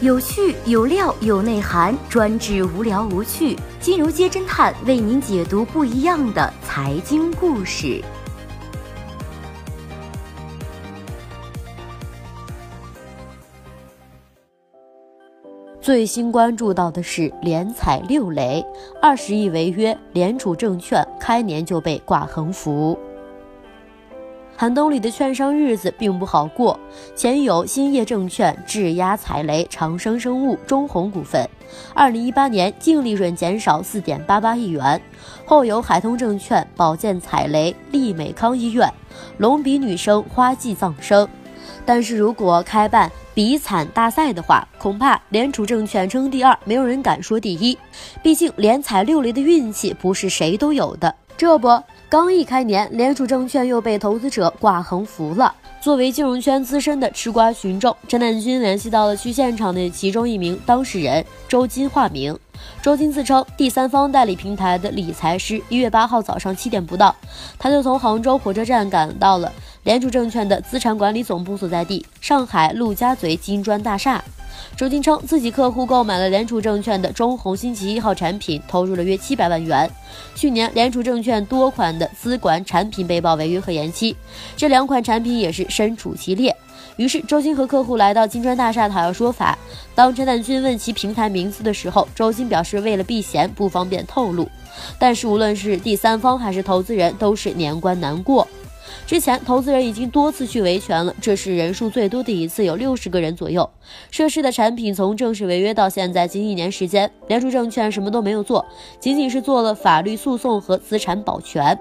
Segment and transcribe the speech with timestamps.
[0.00, 3.58] 有趣有料有内涵，专治无聊无趣。
[3.80, 8.00] 金融街侦探为您解读不一样的财经故事。
[15.80, 18.64] 最新关注到的是连踩六雷，
[19.02, 22.96] 二十亿违约，联储证券开年就被挂横幅。
[24.60, 26.76] 寒冬里的券商日子并不好过，
[27.14, 31.48] 前有兴业证券质押踩雷长生生物、中弘股份，
[31.94, 34.98] 二零一八年净利润减少四点八八亿元；
[35.46, 38.92] 后有海通证券保荐踩雷利美康医院、
[39.36, 41.28] 隆鼻女生花季葬生。
[41.86, 47.78] 但是如果开办比惨大赛的话，恐怕联储证券称第二，没有人敢说第一。
[48.24, 51.14] 毕竟连踩六雷的运气不是谁都有的。
[51.36, 51.68] 这不。
[52.10, 55.54] 刚一开年，联储证券又被投资者挂横幅了。
[55.78, 62.36] 作为金融圈资深的吃瓜群众，陈南军联系到了去现场的其中一名当事人周金，化名
[62.80, 65.60] 周金，自称第三方代理平台的理财师。
[65.68, 67.14] 一月八号早上七点不到，
[67.58, 74.24] 他就从杭州火车站赶到了联储证券的资产管理总部所在地——上海陆家嘴金砖大厦。
[74.76, 79.90] 周金称，自己客户购买了联储证券的中弘星期一号产品，投入了约七百万元。
[80.34, 84.16] 去年联储证券多款的资管产品被曝违约和延期，
[84.56, 86.54] 这两款产品也是身处其列。
[86.96, 89.56] 于是周金和客户来到金砖大厦讨要说法。
[89.94, 94.48] 当陈丹军问其平台名字的时候，周金表示为了避嫌不方便透露。
[94.98, 98.46] 但是无论是第三方还是投资人，都是年关难过。
[99.06, 103.68] 之前投资人已经多次去维权了，这是人数最多的一次，有六十个人左右。
[104.10, 108.64] 涉事的产品从正式违约到现在近一年时间，联储证券什么都没有做，
[109.00, 111.78] 仅仅是做了法律诉讼和资产保全。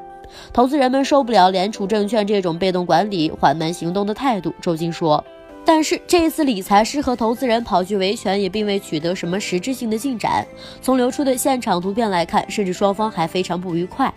[0.51, 4.53] 投资人们受不了联储证券这种被动管理、缓慢行动的态度。
[4.61, 5.23] 周金说，
[5.63, 10.45] 但是这一次理财师和投资人跑去维权，也并未取得什么实质性的进展。
[10.81, 14.13] 从流出的现场图片来看，甚至双方还非常不愉快。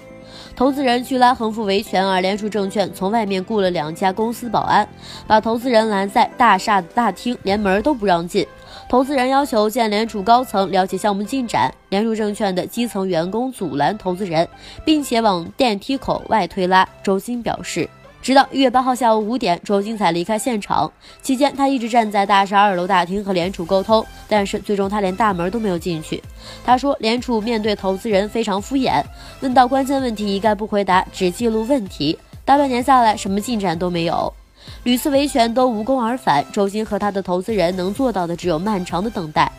[0.55, 4.87] 投资人去拉横幅维权，而联储证券从外面雇了两家公司保安，
[5.27, 8.47] 把投资人拦在大厦的大厅，连门都不让进。
[8.89, 14.47] 投资人要求见联储高层了解项目进展，联储证券的基层员工阻拦投资人，
[14.85, 16.87] 并且往电梯口外推拉。
[17.03, 17.89] 周鑫表示。
[18.23, 20.91] 直到一月八号下午五点，周金才离开现场。
[21.23, 26.23] 期间，他一直站在大厦二楼大厅和联储沟通，但是最终他连大门都没有进去。
[26.63, 29.03] 他说，联储面对投资人非常敷衍，
[29.41, 32.19] 问到关键问题一概不回答，只记录问题。
[32.45, 34.33] 大半年下来，什么进展都没有，
[34.85, 36.45] 屡次维权都无功而返。
[36.53, 39.51] 周金和他的投资人能做到的只有漫长的等待。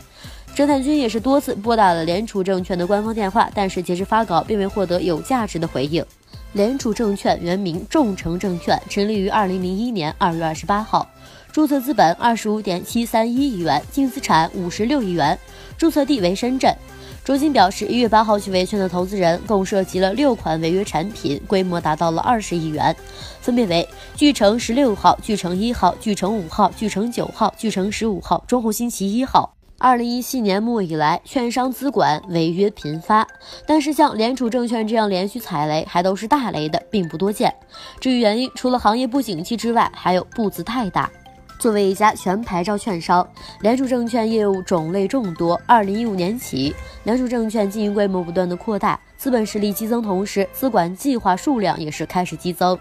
[0.56, 6.06] 侦探君也是多次拨打了联储证券的官方电话，但是截至发稿，并未获得有价值的回应。
[6.54, 11.08] 联储证券原名众诚证券，成立于二零零一年二月二十八号，
[11.50, 15.38] 注册资本二十五点七三一亿元，净资产五十六亿元，
[15.78, 16.76] 注册地为深圳。
[17.24, 22.94] 卓金表示，一月八号去维权的投资人共涉及了六款违约产品，规模达到了二十亿元，
[23.40, 23.88] 分别为
[24.18, 29.56] 巨城十六号、巨城一号、巨城五号、巨城九号、巨城十五号、中弘星期一号。
[29.84, 33.28] 二零一七年末以来，券商资管违约频发，
[33.66, 37.52] 但是像联储证券这样连续踩雷还都是大雷的，并不多见。
[38.00, 41.10] 至于原因，除了行业不景气之外，还有步子太大。
[41.58, 43.28] 作为一家全牌照券商，
[43.62, 45.60] 联储证券业务种类众多。
[45.66, 52.78] 二零一五年起，联储证券经营规模不断的扩大，资本实力激增，同时资管计划数量也是开始激增。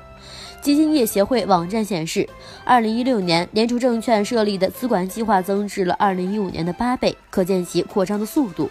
[0.60, 2.28] 基金业协会网站显示，
[2.64, 8.68] 二零一六年联储证券设立的资管计划增至了二零一五年的八倍，可见其扩张的速度。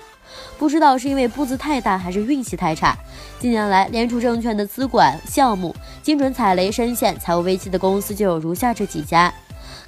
[0.59, 2.95] 不知道是因为步子太大，还是运气太差。
[3.39, 9.33] 近年来，联储证券的资管项目精准踩雷，深陷财务危机的公司就有如下这几家：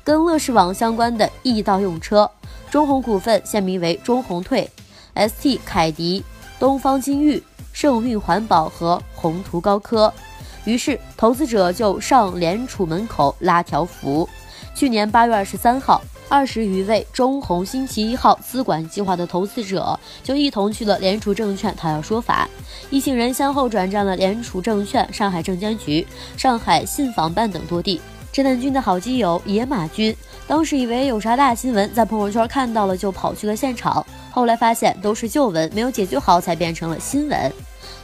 [0.04, 2.30] 跟乐视网相关的易到用车、
[2.72, 4.68] 中弘股份现名为中弘退、
[5.14, 6.24] ST 凯迪、
[6.60, 10.12] 东方金域、盛运环保和宏图高科。
[10.66, 14.28] 于是，投资者就上联储门口拉条幅。
[14.76, 22.48] 去年八月二十三号，二十余位中弘星期一号资管计划的投资者就一同去了联储证券讨要说法。
[22.90, 26.06] 一行人先后转战了联储证券、上海证监局、
[26.38, 28.00] 上海信访办等多地。
[28.32, 30.16] 侦探君的好基友野马君
[30.48, 37.52] 当时以为有啥大新闻，在朋友圈看到了就跑去了现场，后来发现都是旧闻，没有解决好，才变成了新闻。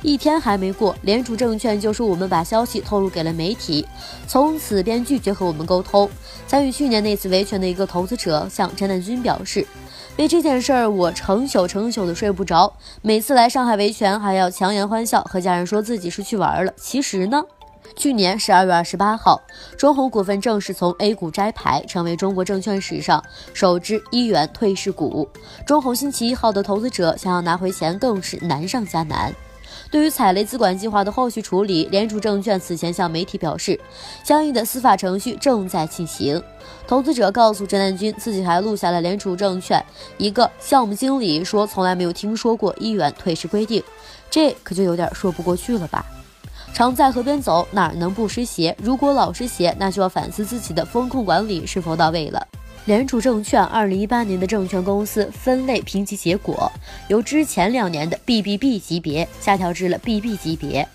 [0.02, 3.86] 一天还没过，联储证券就说我们把消息透露给了媒体，
[4.28, 6.10] 从此便拒绝和我们沟通。
[6.48, 9.66] 参与去年那次维权的一个投资者向陈南军表示，
[10.18, 12.72] 为这件事儿我成宿成宿的睡不着，
[13.02, 16.72] 每次来上海维权还要强颜欢笑，和家人说自己是去玩了。
[16.78, 17.44] 其实呢，
[17.96, 19.42] 去年十二月二十八号，
[19.78, 25.28] 中弘股份正式从 A 股摘牌，成为中国证券史上首支一元退市股。
[25.66, 29.34] 中弘星期一号的投资者想要拿回钱，更是难上加难。
[29.90, 33.80] 对于踩雷资管计划的后续处理，联储证券此前向媒体表示，
[34.24, 36.42] 相应的司法程序正在进行。
[36.86, 39.84] 投资者告诉郑南军，自己还录下了联储证券
[40.18, 43.84] 一个项目经理说从来没有听说过一元退市规定，
[44.30, 46.06] 这可就有点说不过去了吧？
[46.74, 48.76] 常在河边走，哪能不湿鞋？
[48.82, 52.46] 如果老湿鞋，那就要反思自己的风控管理是否到位了。
[52.88, 56.72] 联储证券二零一八年的证券公司分类评级结果，
[57.10, 60.88] 由之前两年的 BBB 级别下调至了 BB 级别。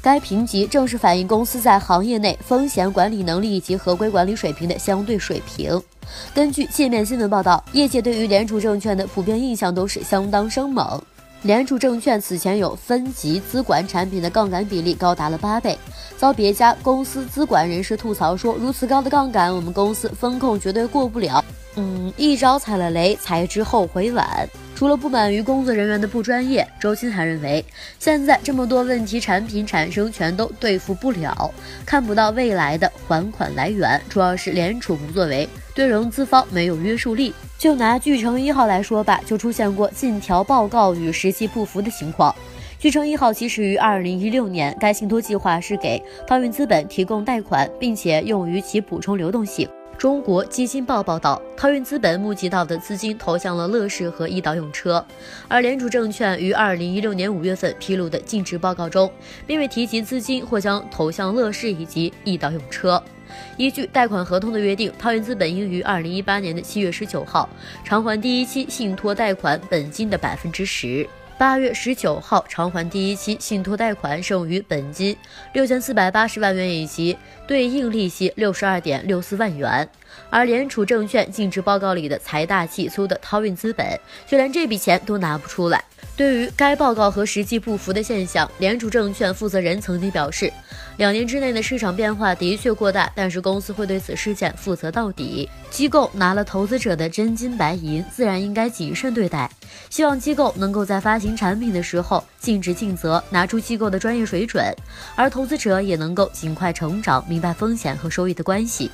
[0.00, 5.78] 该评级正是反映公司在行业内风险管理能力以及合规管理水平的相对水平。
[6.34, 10.98] 根据界面新闻报道，业界对于联储证券的普遍印象都是相当生猛。
[11.42, 15.78] 联储证券此前有分级资管产品的杠杆比例高达了八倍，
[16.16, 21.44] 遭别家公司资管人士吐槽说，如此高的杠杆，我们公司风控绝对过不了。
[21.76, 24.48] 嗯，一招踩了雷，才知后悔晚。
[24.74, 27.64] 除了不满于工作人员的不专业，周鑫还认为，
[27.98, 31.50] 现在这么多问题产品产生，全都对付不了，
[31.84, 37.32] 看不到未来的还款来源，主要是联储不作为，对融资方没有约束力。
[37.58, 42.34] 就拿巨城一号来说吧，就出现过尽调报告与实际不符的情况。
[42.78, 49.66] 巨城一号起始于二零一六年，该信托计划是给汤运资本提供贷款，并且用于其补充流动性。
[49.96, 55.02] 中国基金报报道，涛运资本募集到的资金投向了乐视和易到用车，
[55.48, 59.10] 而联储证券于二零一六年五月份披露的净值报告中，
[59.46, 63.02] 并未提及资金或将投向乐视以及易到用车。
[63.56, 67.48] 依据贷款合同的约定，涛运资本应于二零一八年的七月十九号
[67.84, 71.08] 偿还第一期信托贷款本金的百分之十。
[71.38, 75.14] 八月十九号偿还第一期信托贷款剩余本金
[75.52, 77.14] 六千四百八十万元以及
[77.46, 79.86] 对应利息六十二点六四万元，
[80.30, 83.86] 而联储证券净值报告里的财大气粗的涛运资本
[84.26, 85.84] 却连这笔钱都拿不出来。
[86.16, 90.50] 对于该报告和实际不符的现象，联储证券负责人曾经表示，
[90.96, 95.46] 两年之内的市场变化的确过大，但是公司会对此事件负责到底。
[95.70, 99.50] 机构拿了投资者的真金白银，自然应该谨慎对待。
[99.90, 104.74] 希望机构能够在发行产品的时候尽职尽责，拿出机构的专业水准，
[105.14, 108.90] 而投资者也能够尽快成长，明白风险和收益的关系。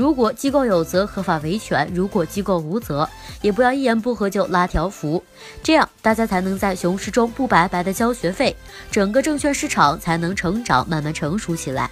[0.00, 3.06] 如果机构有责，合法维权；如果机构无责，
[3.42, 5.22] 也不要一言不合就拉条幅，
[5.62, 8.56] 这样大家才能在熊市中不白白的交学费，
[8.90, 11.90] 整个证券市场才能成长，慢慢成熟起来。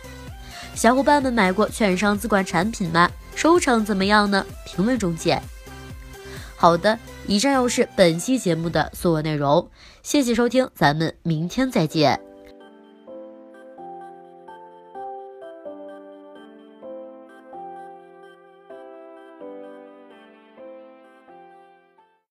[0.75, 3.11] 小伙伴们买过券商资管产品吗？
[3.35, 4.47] 收成怎么样呢？
[4.65, 5.43] 评论中见。
[6.57, 9.69] 好的，以上又是本期节目的所有内容，
[10.03, 12.28] 谢谢收听，咱们明天再见。